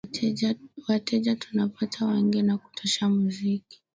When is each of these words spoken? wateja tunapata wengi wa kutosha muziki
wateja 0.87 1.35
tunapata 1.35 2.05
wengi 2.05 2.43
wa 2.43 2.57
kutosha 2.57 3.09
muziki 3.09 3.81